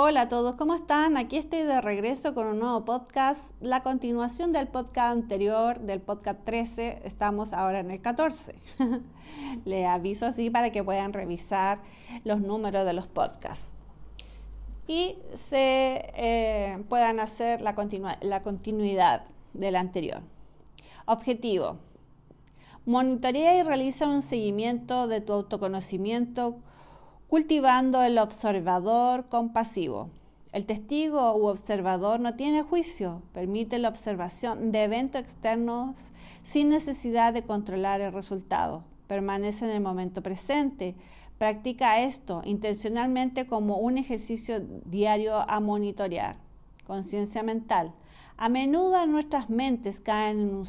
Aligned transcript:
Hola 0.00 0.20
a 0.20 0.28
todos, 0.28 0.54
¿cómo 0.54 0.76
están? 0.76 1.16
Aquí 1.16 1.36
estoy 1.36 1.62
de 1.62 1.80
regreso 1.80 2.32
con 2.32 2.46
un 2.46 2.60
nuevo 2.60 2.84
podcast, 2.84 3.50
la 3.60 3.82
continuación 3.82 4.52
del 4.52 4.68
podcast 4.68 5.10
anterior, 5.10 5.80
del 5.80 6.00
podcast 6.00 6.44
13, 6.44 7.02
estamos 7.02 7.52
ahora 7.52 7.80
en 7.80 7.90
el 7.90 8.00
14. 8.00 8.54
Le 9.64 9.86
aviso 9.86 10.26
así 10.26 10.50
para 10.50 10.70
que 10.70 10.84
puedan 10.84 11.12
revisar 11.12 11.80
los 12.22 12.40
números 12.40 12.84
de 12.84 12.92
los 12.92 13.08
podcasts 13.08 13.72
y 14.86 15.18
se 15.34 16.12
eh, 16.14 16.84
puedan 16.88 17.18
hacer 17.18 17.60
la, 17.60 17.74
la 18.20 18.42
continuidad 18.44 19.24
del 19.52 19.74
anterior. 19.74 20.22
Objetivo. 21.06 21.78
Monitorea 22.86 23.58
y 23.58 23.64
realiza 23.64 24.06
un 24.06 24.22
seguimiento 24.22 25.08
de 25.08 25.20
tu 25.22 25.32
autoconocimiento 25.32 26.60
cultivando 27.28 28.02
el 28.02 28.18
observador 28.18 29.28
compasivo. 29.28 30.08
El 30.52 30.64
testigo 30.64 31.36
u 31.36 31.46
observador 31.48 32.20
no 32.20 32.34
tiene 32.36 32.62
juicio, 32.62 33.20
permite 33.34 33.78
la 33.78 33.90
observación 33.90 34.72
de 34.72 34.84
eventos 34.84 35.20
externos 35.20 35.96
sin 36.42 36.70
necesidad 36.70 37.34
de 37.34 37.42
controlar 37.42 38.00
el 38.00 38.14
resultado. 38.14 38.82
Permanece 39.08 39.66
en 39.66 39.72
el 39.72 39.82
momento 39.82 40.22
presente. 40.22 40.94
Practica 41.36 42.00
esto 42.00 42.40
intencionalmente 42.46 43.46
como 43.46 43.76
un 43.76 43.98
ejercicio 43.98 44.60
diario 44.86 45.36
a 45.36 45.60
monitorear. 45.60 46.36
Conciencia 46.86 47.42
mental. 47.42 47.92
A 48.38 48.48
menudo 48.48 49.06
nuestras 49.06 49.50
mentes 49.50 50.00
caen 50.00 50.40
en 50.40 50.54
un, 50.54 50.66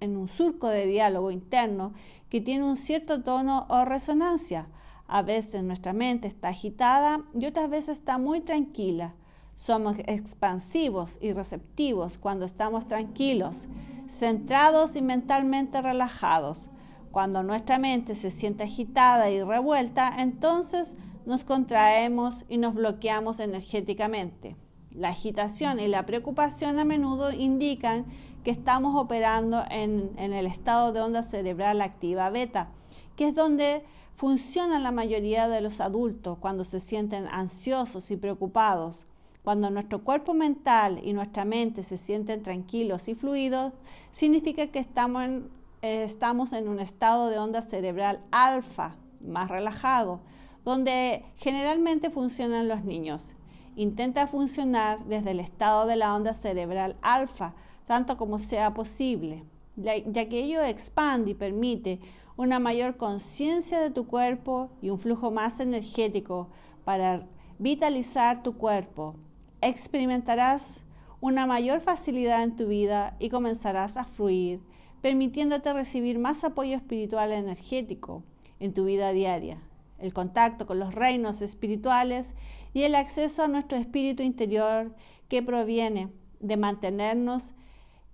en 0.00 0.16
un 0.16 0.26
surco 0.26 0.68
de 0.68 0.86
diálogo 0.86 1.30
interno 1.30 1.92
que 2.28 2.40
tiene 2.40 2.64
un 2.64 2.76
cierto 2.76 3.22
tono 3.22 3.66
o 3.68 3.84
resonancia 3.84 4.66
a 5.12 5.20
veces 5.20 5.62
nuestra 5.62 5.92
mente 5.92 6.26
está 6.26 6.48
agitada 6.48 7.22
y 7.38 7.44
otras 7.44 7.68
veces 7.68 7.98
está 7.98 8.16
muy 8.16 8.40
tranquila. 8.40 9.14
Somos 9.56 9.96
expansivos 10.06 11.18
y 11.20 11.34
receptivos 11.34 12.16
cuando 12.16 12.46
estamos 12.46 12.86
tranquilos, 12.86 13.68
centrados 14.08 14.96
y 14.96 15.02
mentalmente 15.02 15.82
relajados. 15.82 16.70
Cuando 17.10 17.42
nuestra 17.42 17.78
mente 17.78 18.14
se 18.14 18.30
siente 18.30 18.64
agitada 18.64 19.30
y 19.30 19.42
revuelta, 19.42 20.14
entonces 20.16 20.94
nos 21.26 21.44
contraemos 21.44 22.46
y 22.48 22.56
nos 22.56 22.74
bloqueamos 22.74 23.38
energéticamente. 23.38 24.56
La 24.94 25.08
agitación 25.08 25.80
y 25.80 25.88
la 25.88 26.04
preocupación 26.04 26.78
a 26.78 26.84
menudo 26.84 27.32
indican 27.32 28.04
que 28.44 28.50
estamos 28.50 29.00
operando 29.00 29.64
en, 29.70 30.18
el 30.18 30.46
estado 30.46 30.92
de 30.92 31.00
onda 31.00 31.22
cerebral 31.22 31.80
activa 31.80 32.28
beta, 32.28 32.68
que 33.16 33.28
es 33.28 33.34
donde 33.34 33.84
funciona 34.16 34.78
la 34.78 34.92
mayoría 34.92 35.48
de 35.48 35.60
los 35.60 35.80
adultos 35.80 36.38
cuando 36.38 36.64
se 36.64 36.80
sienten 36.80 37.26
ansiosos 37.26 38.10
y 38.10 38.16
preocupados. 38.16 39.06
Cuando 39.42 39.70
nuestro 39.70 40.04
cuerpo 40.04 40.34
mental 40.34 41.00
y 41.02 41.14
nuestra 41.14 41.44
mente 41.44 41.82
se 41.82 41.98
sienten 41.98 42.42
tranquilos 42.42 43.08
y 43.08 43.14
fluidos, 43.14 43.72
significa 44.12 44.66
que 44.68 44.78
estamos 44.78 45.22
en, 45.24 45.50
eh, 45.80 46.04
estamos 46.04 46.52
en 46.52 46.68
un 46.68 46.80
estado 46.80 47.28
de 47.28 47.38
onda 47.38 47.62
cerebral 47.62 48.20
alfa, 48.30 48.96
más 49.20 49.50
relajado, 49.50 50.20
donde 50.64 51.24
generalmente 51.36 52.10
funcionan 52.10 52.68
los 52.68 52.84
niños. 52.84 53.34
Intenta 53.76 54.26
funcionar 54.26 55.04
desde 55.06 55.30
el 55.30 55.40
estado 55.40 55.86
de 55.86 55.96
la 55.96 56.14
onda 56.14 56.34
cerebral 56.34 56.96
alfa, 57.00 57.54
tanto 57.86 58.16
como 58.16 58.38
sea 58.38 58.74
posible, 58.74 59.44
ya 59.76 60.28
que 60.28 60.44
ello 60.44 60.62
expande 60.62 61.30
y 61.30 61.34
permite 61.34 62.00
una 62.36 62.58
mayor 62.58 62.96
conciencia 62.96 63.80
de 63.80 63.90
tu 63.90 64.06
cuerpo 64.06 64.70
y 64.80 64.90
un 64.90 64.98
flujo 64.98 65.30
más 65.30 65.60
energético 65.60 66.48
para 66.84 67.26
vitalizar 67.58 68.42
tu 68.42 68.56
cuerpo. 68.56 69.14
Experimentarás 69.60 70.82
una 71.20 71.46
mayor 71.46 71.80
facilidad 71.80 72.42
en 72.42 72.56
tu 72.56 72.66
vida 72.66 73.16
y 73.20 73.30
comenzarás 73.30 73.96
a 73.96 74.04
fluir, 74.04 74.60
permitiéndote 75.00 75.72
recibir 75.72 76.18
más 76.18 76.42
apoyo 76.44 76.76
espiritual 76.76 77.32
energético 77.32 78.22
en 78.58 78.74
tu 78.74 78.84
vida 78.84 79.12
diaria. 79.12 79.58
El 80.02 80.12
contacto 80.12 80.66
con 80.66 80.78
los 80.78 80.94
reinos 80.94 81.42
espirituales 81.42 82.34
y 82.74 82.82
el 82.82 82.94
acceso 82.96 83.44
a 83.44 83.48
nuestro 83.48 83.78
espíritu 83.78 84.22
interior 84.22 84.94
que 85.28 85.42
proviene 85.42 86.08
de 86.40 86.56
mantenernos 86.56 87.54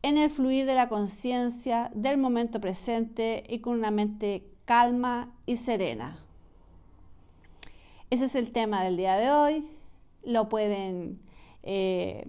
en 0.03 0.19
el 0.19 0.31
fluir 0.31 0.67
de 0.67 0.75
la 0.75 0.89
conciencia 0.89 1.91
del 1.95 2.19
momento 2.19 2.61
presente 2.61 3.43
y 3.49 3.61
con 3.61 3.79
una 3.79 3.91
mente 3.91 4.45
calma 4.67 5.33
y 5.47 5.57
serena. 5.57 6.19
Ese 8.11 8.27
es 8.27 8.35
el 8.35 8.53
tema 8.53 8.85
del 8.85 8.97
día 8.97 9.17
de 9.17 9.31
hoy. 9.31 9.69
Lo 10.25 10.49
pueden, 10.49 11.21
eh, 11.63 12.27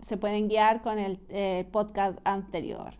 se 0.00 0.16
pueden 0.16 0.48
guiar 0.48 0.82
con 0.82 0.98
el 0.98 1.20
eh, 1.28 1.66
podcast 1.70 2.18
anterior. 2.24 2.94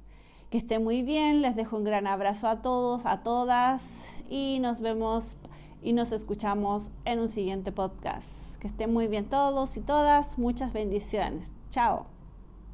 Que 0.50 0.58
esté 0.58 0.78
muy 0.78 1.02
bien, 1.02 1.42
les 1.42 1.56
dejo 1.56 1.76
un 1.76 1.84
gran 1.84 2.06
abrazo 2.06 2.46
a 2.46 2.62
todos, 2.62 3.04
a 3.04 3.22
todas 3.22 3.82
y 4.28 4.58
nos 4.60 4.80
vemos 4.80 5.36
y 5.82 5.92
nos 5.92 6.12
escuchamos 6.12 6.90
en 7.04 7.20
un 7.20 7.28
siguiente 7.28 7.72
podcast. 7.72 8.56
Que 8.56 8.68
estén 8.68 8.92
muy 8.92 9.08
bien 9.08 9.24
todos 9.26 9.76
y 9.76 9.80
todas, 9.80 10.38
muchas 10.38 10.72
bendiciones. 10.72 11.52
Chao. 11.70 12.21